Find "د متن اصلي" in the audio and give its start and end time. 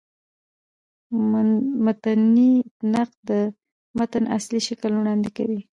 3.27-4.59